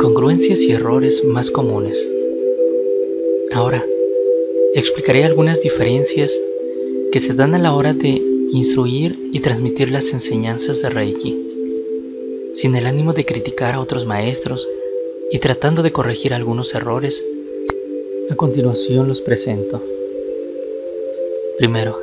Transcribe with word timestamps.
incongruencias 0.00 0.60
y 0.60 0.72
errores 0.72 1.22
más 1.24 1.50
comunes. 1.50 2.08
Ahora, 3.52 3.84
explicaré 4.74 5.24
algunas 5.24 5.60
diferencias 5.60 6.32
que 7.12 7.18
se 7.18 7.34
dan 7.34 7.54
a 7.54 7.58
la 7.58 7.74
hora 7.74 7.92
de 7.92 8.08
instruir 8.50 9.28
y 9.30 9.40
transmitir 9.40 9.90
las 9.90 10.10
enseñanzas 10.14 10.80
de 10.80 10.88
Reiki, 10.88 11.36
sin 12.54 12.76
el 12.76 12.86
ánimo 12.86 13.12
de 13.12 13.26
criticar 13.26 13.74
a 13.74 13.80
otros 13.80 14.06
maestros 14.06 14.66
y 15.30 15.38
tratando 15.38 15.82
de 15.82 15.92
corregir 15.92 16.32
algunos 16.32 16.74
errores. 16.74 17.22
A 18.30 18.36
continuación 18.36 19.06
los 19.06 19.20
presento. 19.20 19.82
Primero, 21.58 22.00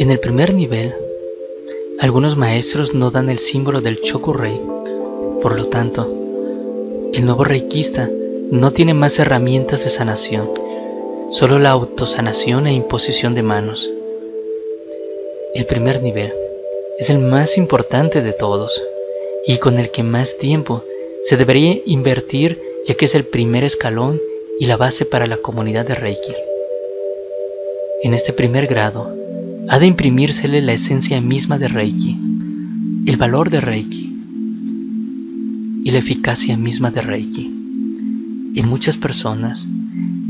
en 0.00 0.10
el 0.10 0.18
primer 0.18 0.54
nivel, 0.54 0.92
algunos 2.00 2.36
maestros 2.36 2.94
no 2.94 3.12
dan 3.12 3.30
el 3.30 3.38
símbolo 3.38 3.80
del 3.80 4.00
Chokurei, 4.00 4.60
por 5.42 5.56
lo 5.56 5.68
tanto, 5.68 6.02
el 7.14 7.24
nuevo 7.24 7.44
reikista 7.44 8.10
no 8.50 8.72
tiene 8.72 8.94
más 8.94 9.18
herramientas 9.18 9.84
de 9.84 9.90
sanación, 9.90 10.50
solo 11.30 11.58
la 11.58 11.70
autosanación 11.70 12.66
e 12.66 12.72
imposición 12.72 13.34
de 13.34 13.42
manos. 13.42 13.90
El 15.54 15.66
primer 15.66 16.02
nivel 16.02 16.32
es 16.98 17.10
el 17.10 17.18
más 17.18 17.56
importante 17.56 18.22
de 18.22 18.32
todos 18.32 18.82
y 19.46 19.58
con 19.58 19.78
el 19.78 19.90
que 19.90 20.02
más 20.02 20.36
tiempo 20.36 20.84
se 21.24 21.36
debería 21.36 21.80
invertir 21.86 22.60
ya 22.86 22.94
que 22.94 23.06
es 23.06 23.14
el 23.14 23.24
primer 23.24 23.64
escalón 23.64 24.20
y 24.58 24.66
la 24.66 24.76
base 24.76 25.06
para 25.06 25.26
la 25.26 25.38
comunidad 25.38 25.86
de 25.86 25.94
Reiki. 25.94 26.34
En 28.02 28.14
este 28.14 28.32
primer 28.32 28.66
grado, 28.66 29.14
ha 29.68 29.78
de 29.78 29.86
imprimírsele 29.86 30.60
la 30.60 30.72
esencia 30.72 31.20
misma 31.20 31.58
de 31.58 31.68
Reiki, 31.68 32.16
el 33.06 33.16
valor 33.16 33.50
de 33.50 33.60
Reiki 33.60 34.19
y 35.82 35.90
la 35.90 35.98
eficacia 35.98 36.56
misma 36.56 36.90
de 36.90 37.02
Reiki. 37.02 37.46
En 38.54 38.68
muchas 38.68 38.96
personas 38.96 39.66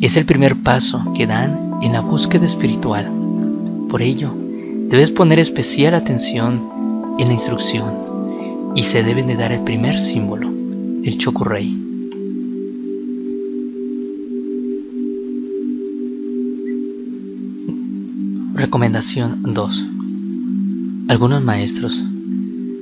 es 0.01 0.17
el 0.17 0.25
primer 0.25 0.57
paso 0.57 1.13
que 1.17 1.27
dan 1.27 1.79
en 1.83 1.93
la 1.93 2.01
búsqueda 2.01 2.47
espiritual. 2.47 3.11
Por 3.89 4.03
ello, 4.03 4.33
debes 4.89 5.11
poner 5.11 5.39
especial 5.39 5.95
atención 5.95 6.63
en 7.19 7.29
la 7.29 7.35
instrucción 7.35 8.73
y 8.75 8.85
se 8.85 9.03
debe 9.03 9.23
de 9.23 9.37
dar 9.37 9.53
el 9.53 9.61
primer 9.61 9.99
símbolo, 9.99 10.51
el 11.03 11.19
Chokurei. 11.19 11.77
Recomendación 18.55 19.41
2. 19.43 19.87
Algunos 21.09 21.43
maestros 21.43 22.03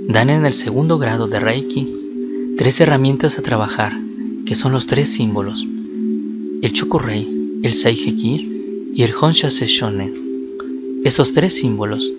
dan 0.08 0.28
en 0.28 0.44
el 0.44 0.54
segundo 0.54 0.98
grado 0.98 1.28
de 1.28 1.40
Reiki 1.40 1.97
tres 2.58 2.80
herramientas 2.80 3.38
a 3.38 3.42
trabajar, 3.42 3.96
que 4.44 4.56
son 4.56 4.72
los 4.72 4.88
tres 4.88 5.10
símbolos, 5.10 5.64
el 6.60 6.72
Chokurei, 6.72 7.60
el 7.62 7.76
Seiheki 7.76 8.90
y 8.96 9.02
el 9.04 9.14
Honsha 9.14 9.48
Shonen. 9.48 10.12
Estos 11.04 11.32
tres 11.34 11.54
símbolos 11.54 12.12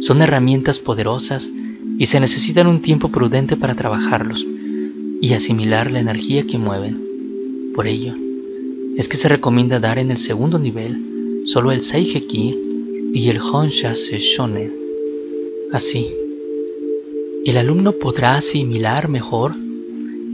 son 0.00 0.22
herramientas 0.22 0.80
poderosas 0.80 1.48
y 1.98 2.06
se 2.06 2.18
necesitan 2.18 2.66
un 2.66 2.82
tiempo 2.82 3.10
prudente 3.10 3.56
para 3.56 3.76
trabajarlos 3.76 4.44
y 5.20 5.32
asimilar 5.34 5.88
la 5.92 6.00
energía 6.00 6.44
que 6.48 6.58
mueven. 6.58 7.72
Por 7.72 7.86
ello, 7.86 8.12
es 8.96 9.06
que 9.06 9.16
se 9.16 9.28
recomienda 9.28 9.78
dar 9.78 10.00
en 10.00 10.10
el 10.10 10.18
segundo 10.18 10.58
nivel 10.58 11.44
solo 11.44 11.70
el 11.70 11.82
Seiheki 11.82 12.58
y 13.14 13.28
el 13.28 13.40
Honsha 13.40 13.94
Shonen. 13.94 14.72
Así, 15.70 16.08
el 17.44 17.56
alumno 17.56 17.92
podrá 17.92 18.38
asimilar 18.38 19.08
mejor 19.08 19.54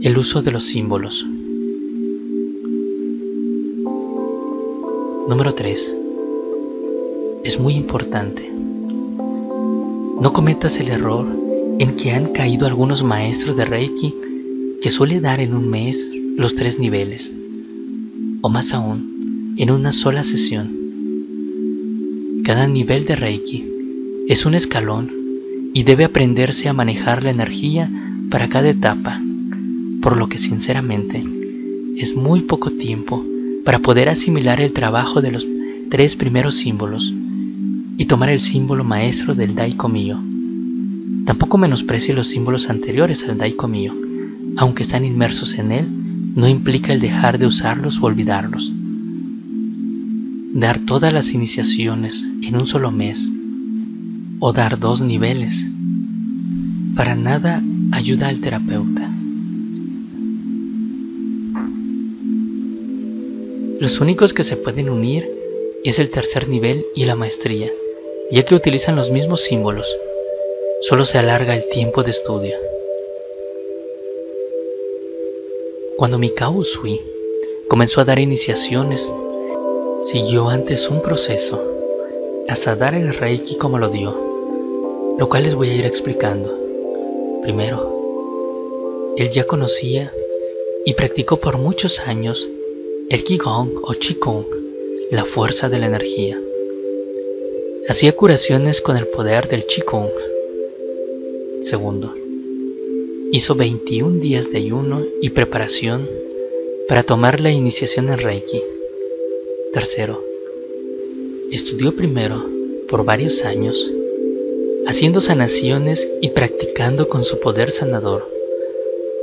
el 0.03 0.17
uso 0.17 0.41
de 0.41 0.51
los 0.51 0.65
símbolos. 0.65 1.25
Número 5.29 5.53
3. 5.53 5.93
Es 7.45 7.57
muy 7.57 7.75
importante. 7.75 8.51
No 8.51 10.33
cometas 10.33 10.77
el 10.81 10.89
error 10.89 11.25
en 11.79 11.95
que 11.95 12.11
han 12.11 12.33
caído 12.33 12.67
algunos 12.67 13.01
maestros 13.01 13.55
de 13.55 13.63
Reiki 13.63 14.13
que 14.81 14.89
suele 14.89 15.21
dar 15.21 15.39
en 15.39 15.55
un 15.55 15.69
mes 15.69 16.05
los 16.35 16.53
tres 16.53 16.79
niveles, 16.79 17.31
o 18.41 18.49
más 18.49 18.73
aún, 18.73 19.55
en 19.57 19.71
una 19.71 19.93
sola 19.93 20.25
sesión. 20.25 20.69
Cada 22.43 22.67
nivel 22.67 23.05
de 23.05 23.15
Reiki 23.15 23.65
es 24.27 24.45
un 24.45 24.53
escalón 24.53 25.09
y 25.73 25.83
debe 25.83 26.03
aprenderse 26.03 26.67
a 26.67 26.73
manejar 26.73 27.23
la 27.23 27.29
energía 27.29 27.89
para 28.29 28.49
cada 28.49 28.67
etapa, 28.67 29.21
por 30.03 30.17
lo 30.17 30.27
que 30.27 30.37
sinceramente 30.37 31.23
es 31.95 32.13
muy 32.13 32.41
poco 32.41 32.71
tiempo 32.71 33.25
para 33.63 33.79
poder 33.79 34.09
asimilar 34.09 34.59
el 34.59 34.73
trabajo 34.73 35.21
de 35.21 35.31
los 35.31 35.47
tres 35.89 36.17
primeros 36.17 36.55
símbolos 36.55 37.13
y 37.97 38.05
tomar 38.05 38.29
el 38.29 38.41
símbolo 38.41 38.83
maestro 38.83 39.33
del 39.33 39.55
Daiko 39.55 39.87
Mio. 39.87 40.19
Tampoco 41.25 41.57
menosprecie 41.57 42.13
los 42.13 42.27
símbolos 42.27 42.69
anteriores 42.69 43.23
al 43.29 43.37
Daiko 43.37 43.69
Mio, 43.69 43.95
aunque 44.57 44.83
están 44.83 45.05
inmersos 45.05 45.53
en 45.57 45.71
él, 45.71 45.87
no 46.35 46.49
implica 46.49 46.91
el 46.91 46.99
dejar 46.99 47.39
de 47.39 47.47
usarlos 47.47 47.99
o 48.01 48.05
olvidarlos. 48.05 48.73
Dar 50.53 50.79
todas 50.79 51.13
las 51.13 51.33
iniciaciones 51.33 52.27
en 52.41 52.57
un 52.57 52.67
solo 52.67 52.91
mes 52.91 53.29
o 54.39 54.51
dar 54.51 54.77
dos 54.77 55.01
niveles 55.01 55.65
para 56.93 57.15
nada 57.15 57.63
ayuda 57.91 58.27
al 58.27 58.41
terapeuta. 58.41 59.12
Los 63.83 63.99
únicos 63.99 64.33
que 64.33 64.45
se 64.45 64.55
pueden 64.55 64.89
unir 64.89 65.29
es 65.83 65.99
el 65.99 66.09
tercer 66.09 66.47
nivel 66.47 66.85
y 66.95 67.03
la 67.03 67.15
maestría, 67.15 67.69
ya 68.31 68.45
que 68.45 68.55
utilizan 68.55 68.95
los 68.95 69.11
mismos 69.11 69.41
símbolos, 69.41 69.93
solo 70.79 71.03
se 71.03 71.17
alarga 71.17 71.53
el 71.53 71.67
tiempo 71.67 72.01
de 72.01 72.11
estudio. 72.11 72.55
Cuando 75.97 76.17
Mikao 76.17 76.53
Usui 76.53 77.01
comenzó 77.67 77.99
a 77.99 78.05
dar 78.05 78.19
iniciaciones 78.19 79.11
Siguió 80.05 80.47
antes 80.47 80.89
un 80.89 81.01
proceso 81.01 81.61
hasta 82.47 82.77
dar 82.77 82.95
el 82.95 83.13
Reiki 83.13 83.57
como 83.57 83.79
lo 83.79 83.89
dio, 83.89 84.15
lo 85.19 85.27
cual 85.27 85.43
les 85.43 85.55
voy 85.55 85.71
a 85.71 85.75
ir 85.75 85.85
explicando. 85.85 86.57
Primero, 87.41 89.13
él 89.17 89.29
ya 89.31 89.45
conocía 89.45 90.09
y 90.85 90.93
practicó 90.93 91.35
por 91.35 91.57
muchos 91.57 91.99
años 91.99 92.47
el 93.09 93.23
Qigong 93.23 93.81
o 93.83 93.93
Qigong, 93.93 94.45
la 95.11 95.25
fuerza 95.25 95.69
de 95.69 95.79
la 95.79 95.87
energía. 95.87 96.39
Hacía 97.87 98.13
curaciones 98.13 98.81
con 98.81 98.97
el 98.97 99.07
poder 99.07 99.49
del 99.49 99.65
Qigong. 99.65 100.09
Segundo, 101.63 102.13
hizo 103.31 103.55
21 103.55 104.19
días 104.19 104.49
de 104.51 104.57
ayuno 104.57 105.03
y 105.21 105.29
preparación 105.31 106.09
para 106.87 107.03
tomar 107.03 107.39
la 107.39 107.51
iniciación 107.51 108.09
en 108.09 108.19
Reiki. 108.19 108.63
Tercero, 109.73 110.23
estudió 111.51 111.95
primero 111.95 112.43
por 112.89 113.05
varios 113.05 113.43
años, 113.43 113.91
haciendo 114.87 115.21
sanaciones 115.21 116.07
y 116.21 116.29
practicando 116.29 117.09
con 117.09 117.23
su 117.23 117.39
poder 117.39 117.71
sanador, 117.71 118.27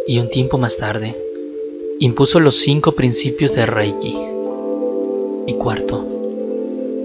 y 0.07 0.19
un 0.19 0.29
tiempo 0.29 0.59
más 0.59 0.77
tarde, 0.77 1.17
impuso 2.03 2.41
los 2.41 2.57
cinco 2.57 2.93
principios 2.93 3.55
de 3.55 3.67
Reiki. 3.67 4.17
Y 5.47 5.55
cuarto, 5.57 6.03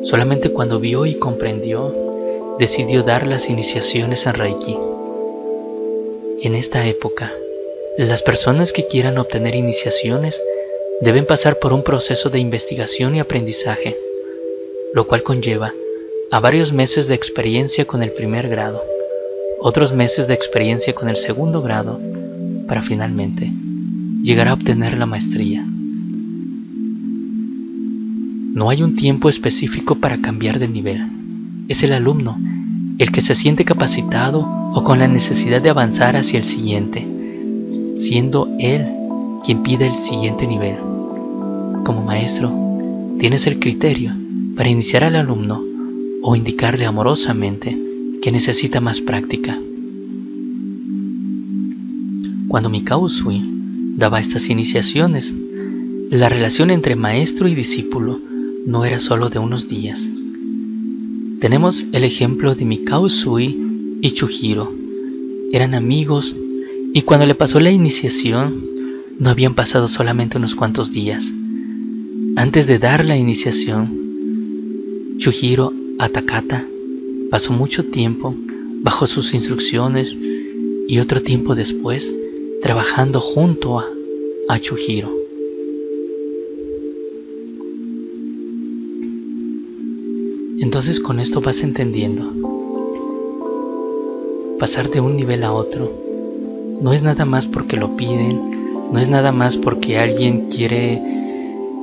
solamente 0.05 0.51
cuando 0.51 0.79
vio 0.79 1.05
y 1.05 1.15
comprendió, 1.15 1.93
decidió 2.59 3.03
dar 3.03 3.27
las 3.27 3.49
iniciaciones 3.49 4.25
a 4.25 4.31
Reiki. 4.31 4.77
En 6.43 6.55
esta 6.55 6.87
época, 6.87 7.33
las 7.97 8.21
personas 8.21 8.71
que 8.71 8.87
quieran 8.87 9.17
obtener 9.17 9.55
iniciaciones 9.55 10.41
deben 11.01 11.25
pasar 11.25 11.59
por 11.59 11.73
un 11.73 11.83
proceso 11.83 12.29
de 12.29 12.39
investigación 12.39 13.17
y 13.17 13.19
aprendizaje, 13.19 13.97
lo 14.93 15.07
cual 15.07 15.23
conlleva 15.23 15.73
a 16.31 16.39
varios 16.39 16.71
meses 16.71 17.07
de 17.09 17.15
experiencia 17.15 17.83
con 17.83 18.01
el 18.01 18.13
primer 18.13 18.47
grado, 18.47 18.81
otros 19.59 19.91
meses 19.91 20.25
de 20.27 20.35
experiencia 20.35 20.95
con 20.95 21.09
el 21.09 21.17
segundo 21.17 21.61
grado, 21.61 21.99
para 22.65 22.81
finalmente 22.81 23.51
llegar 24.25 24.47
a 24.47 24.53
obtener 24.55 24.97
la 24.97 25.05
maestría. 25.05 25.63
No 28.53 28.71
hay 28.71 28.81
un 28.81 28.95
tiempo 28.95 29.29
específico 29.29 29.99
para 29.99 30.19
cambiar 30.19 30.57
de 30.57 30.67
nivel. 30.67 31.05
Es 31.67 31.83
el 31.83 31.93
alumno 31.93 32.35
el 32.97 33.11
que 33.11 33.21
se 33.21 33.35
siente 33.35 33.65
capacitado 33.65 34.41
o 34.73 34.83
con 34.83 34.97
la 34.97 35.07
necesidad 35.07 35.61
de 35.61 35.69
avanzar 35.69 36.15
hacia 36.15 36.39
el 36.39 36.45
siguiente, 36.45 37.05
siendo 37.97 38.49
él 38.57 38.87
quien 39.45 39.61
pide 39.61 39.85
el 39.85 39.95
siguiente 39.95 40.47
nivel. 40.47 40.77
Como 41.83 42.01
maestro, 42.03 42.51
tienes 43.19 43.45
el 43.45 43.59
criterio 43.59 44.11
para 44.55 44.69
iniciar 44.69 45.03
al 45.03 45.17
alumno 45.17 45.61
o 46.23 46.35
indicarle 46.35 46.87
amorosamente 46.87 47.77
que 48.23 48.31
necesita 48.31 48.81
más 48.81 49.01
práctica. 49.01 49.55
Cuando 52.47 52.71
Mikao 52.71 53.01
Usui 53.01 53.54
daba 53.95 54.19
estas 54.19 54.49
iniciaciones. 54.49 55.33
La 56.11 56.29
relación 56.29 56.69
entre 56.69 56.95
maestro 56.95 57.47
y 57.47 57.55
discípulo 57.55 58.19
no 58.65 58.85
era 58.85 58.99
solo 58.99 59.29
de 59.29 59.39
unos 59.39 59.67
días. 59.67 60.07
Tenemos 61.39 61.85
el 61.91 62.03
ejemplo 62.03 62.55
de 62.55 62.65
Mikao 62.65 63.09
Sui 63.09 63.97
y 64.01 64.11
Chujiro. 64.11 64.73
Eran 65.51 65.73
amigos 65.73 66.35
y 66.93 67.01
cuando 67.01 67.25
le 67.25 67.35
pasó 67.35 67.59
la 67.59 67.71
iniciación 67.71 68.63
no 69.17 69.29
habían 69.29 69.55
pasado 69.55 69.87
solamente 69.87 70.37
unos 70.37 70.55
cuantos 70.55 70.91
días. 70.91 71.31
Antes 72.35 72.67
de 72.67 72.79
dar 72.79 73.05
la 73.05 73.17
iniciación, 73.17 75.15
Chujiro 75.17 75.73
Atakata 75.99 76.65
pasó 77.31 77.53
mucho 77.53 77.85
tiempo 77.85 78.35
bajo 78.81 79.07
sus 79.07 79.33
instrucciones 79.33 80.13
y 80.87 80.99
otro 80.99 81.21
tiempo 81.21 81.55
después 81.55 82.11
trabajando 82.65 83.21
junto 83.21 83.77
a, 83.77 83.85
a 84.49 84.59
Chujiro. 84.59 85.07
Entonces 90.59 90.99
con 90.99 91.19
esto 91.19 91.41
vas 91.41 91.61
entendiendo. 91.61 92.23
Pasar 94.57 94.89
de 94.89 94.99
un 94.99 95.15
nivel 95.15 95.43
a 95.43 95.53
otro 95.53 95.93
no 96.81 96.91
es 96.91 97.03
nada 97.03 97.23
más 97.25 97.45
porque 97.45 97.77
lo 97.77 97.95
piden, 97.95 98.91
no 98.91 98.97
es 98.97 99.09
nada 99.09 99.31
más 99.31 99.57
porque 99.57 99.99
alguien 99.99 100.49
quiere 100.49 100.99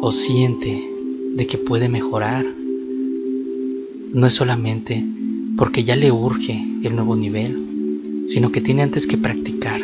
o 0.01 0.11
siente 0.11 0.83
de 1.37 1.47
que 1.47 1.59
puede 1.59 1.89
mejorar. 1.89 2.45
No 4.15 4.27
es 4.27 4.35
solamente 4.35 5.05
porque 5.57 5.85
ya 5.85 5.95
le 5.95 6.11
urge 6.11 6.61
el 6.83 6.97
nuevo 6.97 7.15
nivel, 7.15 8.27
sino 8.27 8.51
que 8.51 8.61
tiene 8.61 8.83
antes 8.83 9.07
que 9.07 9.17
practicar 9.17 9.81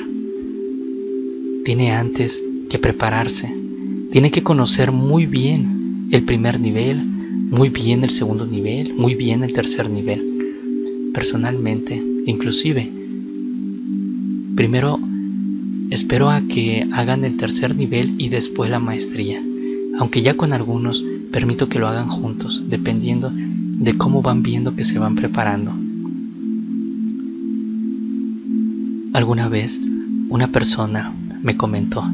tiene 1.69 1.93
antes 1.93 2.43
que 2.71 2.79
prepararse, 2.79 3.55
tiene 4.11 4.31
que 4.31 4.43
conocer 4.43 4.91
muy 4.91 5.27
bien 5.27 6.09
el 6.11 6.23
primer 6.23 6.59
nivel, 6.59 7.05
muy 7.05 7.69
bien 7.69 8.03
el 8.05 8.11
segundo 8.11 8.47
nivel, 8.47 8.95
muy 8.95 9.15
bien 9.15 9.45
el 9.45 9.53
tercer 9.53 9.91
nivel. 9.91 11.11
Personalmente, 11.13 12.03
inclusive, 12.25 12.91
primero 14.57 14.99
espero 15.91 16.31
a 16.31 16.41
que 16.41 16.89
hagan 16.91 17.23
el 17.25 17.37
tercer 17.37 17.77
nivel 17.77 18.15
y 18.17 18.31
después 18.31 18.71
la 18.71 18.79
maestría, 18.79 19.39
aunque 19.99 20.23
ya 20.23 20.39
con 20.39 20.55
algunos 20.55 21.05
permito 21.31 21.69
que 21.69 21.79
lo 21.79 21.87
hagan 21.87 22.09
juntos, 22.09 22.63
dependiendo 22.71 23.31
de 23.31 23.95
cómo 23.99 24.23
van 24.23 24.43
viendo 24.43 24.75
que 24.75 24.87
se 24.87 24.99
van 24.99 25.17
preparando. 25.17 25.75
Alguna 29.13 29.51
vez 29.51 29.79
una 30.31 30.49
persona 30.49 31.13
me 31.43 31.57
comentó 31.57 32.05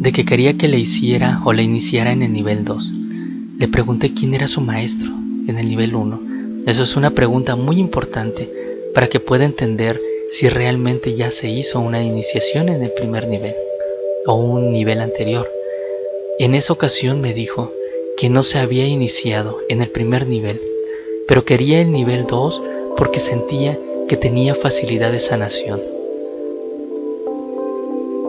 de 0.00 0.12
que 0.12 0.24
quería 0.24 0.56
que 0.56 0.68
le 0.68 0.78
hiciera 0.78 1.40
o 1.44 1.52
le 1.52 1.62
iniciara 1.62 2.12
en 2.12 2.22
el 2.22 2.32
nivel 2.32 2.64
2. 2.64 2.92
Le 3.58 3.68
pregunté 3.68 4.14
quién 4.14 4.34
era 4.34 4.46
su 4.46 4.60
maestro 4.60 5.08
en 5.48 5.58
el 5.58 5.68
nivel 5.68 5.94
1. 5.94 6.20
Eso 6.66 6.84
es 6.84 6.96
una 6.96 7.10
pregunta 7.10 7.56
muy 7.56 7.78
importante 7.78 8.48
para 8.94 9.08
que 9.08 9.18
pueda 9.18 9.44
entender 9.44 10.00
si 10.30 10.48
realmente 10.48 11.16
ya 11.16 11.30
se 11.30 11.50
hizo 11.50 11.80
una 11.80 12.02
iniciación 12.02 12.68
en 12.68 12.84
el 12.84 12.92
primer 12.92 13.26
nivel 13.26 13.54
o 14.26 14.34
un 14.34 14.72
nivel 14.72 15.00
anterior. 15.00 15.48
En 16.38 16.54
esa 16.54 16.72
ocasión 16.72 17.20
me 17.20 17.34
dijo 17.34 17.72
que 18.16 18.28
no 18.28 18.44
se 18.44 18.58
había 18.58 18.86
iniciado 18.86 19.58
en 19.68 19.82
el 19.82 19.88
primer 19.88 20.28
nivel, 20.28 20.60
pero 21.26 21.44
quería 21.44 21.80
el 21.80 21.90
nivel 21.90 22.26
2 22.26 22.62
porque 22.96 23.18
sentía 23.18 23.76
que 24.08 24.16
tenía 24.16 24.54
facilidad 24.54 25.10
de 25.10 25.20
sanación. 25.20 25.97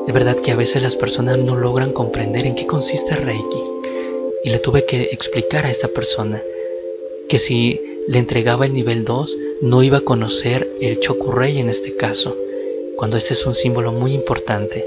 De 0.09 0.13
verdad 0.13 0.37
que 0.41 0.49
a 0.49 0.55
veces 0.55 0.81
las 0.81 0.95
personas 0.95 1.37
no 1.37 1.55
logran 1.55 1.93
comprender 1.93 2.47
en 2.47 2.55
qué 2.55 2.65
consiste 2.65 3.15
Reiki. 3.15 3.61
Y 4.43 4.49
le 4.49 4.57
tuve 4.57 4.83
que 4.83 5.03
explicar 5.11 5.67
a 5.67 5.69
esta 5.69 5.87
persona 5.87 6.41
que 7.29 7.37
si 7.37 7.79
le 8.07 8.17
entregaba 8.17 8.65
el 8.65 8.73
nivel 8.73 9.05
2, 9.05 9.37
no 9.61 9.83
iba 9.83 9.99
a 9.99 10.01
conocer 10.01 10.67
el 10.81 10.99
Chokurei 10.99 11.59
en 11.59 11.69
este 11.69 11.95
caso, 11.95 12.35
cuando 12.95 13.17
este 13.17 13.35
es 13.35 13.45
un 13.45 13.53
símbolo 13.53 13.91
muy 13.91 14.15
importante. 14.15 14.83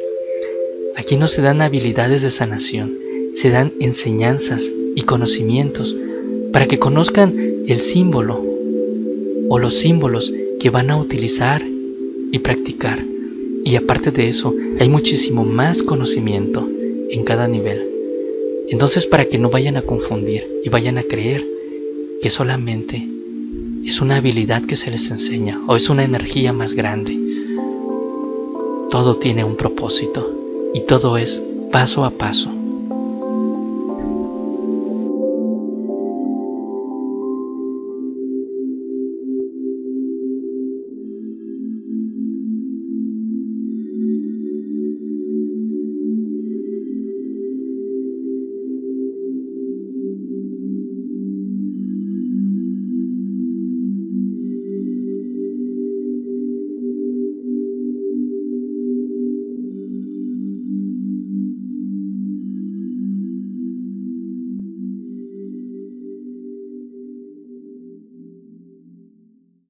Aquí 0.97 1.17
no 1.17 1.29
se 1.29 1.41
dan 1.41 1.63
habilidades 1.63 2.23
de 2.23 2.33
sanación, 2.33 2.99
se 3.37 3.51
dan 3.51 3.75
enseñanzas 3.79 4.73
y 4.97 5.03
conocimientos 5.03 5.95
para 6.53 6.67
que 6.67 6.81
conozcan 6.81 7.63
el 7.69 7.81
símbolo 7.81 8.43
o 9.49 9.59
los 9.61 9.75
símbolos 9.75 10.33
que 10.59 10.71
van 10.71 10.91
a 10.91 10.97
utilizar 10.97 11.63
y 12.33 12.41
practicar. 12.41 13.12
Y 13.64 13.76
aparte 13.76 14.11
de 14.11 14.29
eso, 14.29 14.55
hay 14.81 14.88
muchísimo 14.88 15.44
más 15.44 15.82
conocimiento 15.82 16.69
en 17.11 17.25
cada 17.25 17.47
nivel. 17.49 17.88
Entonces, 18.69 19.06
para 19.06 19.26
que 19.26 19.38
no 19.38 19.50
vayan 19.50 19.76
a 19.76 19.82
confundir 19.82 20.47
y 20.64 20.69
vayan 20.69 20.99
a 20.99 21.03
creer 21.03 21.44
que 22.23 22.31
solamente 22.31 23.06
es 23.85 24.00
una 24.00 24.17
habilidad 24.17 24.62
que 24.62 24.76
se 24.76 24.91
les 24.91 25.11
enseña 25.11 25.61
o 25.67 25.76
es 25.76 25.91
una 25.91 26.05
energía 26.05 26.53
más 26.53 26.75
grande. 26.75 27.19
Todo 28.91 29.17
tiene 29.17 29.44
un 29.44 29.56
propósito 29.56 30.70
y 30.75 30.81
todo 30.82 31.17
es 31.17 31.41
paso 31.70 32.05
a 32.05 32.11
paso. 32.11 32.62